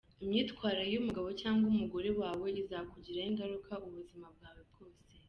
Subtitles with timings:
[0.23, 5.03] Imyitwarire y’umugabo cyangwa umugore wawe izakugiraho ingaruka ubuzima bwawe bwose.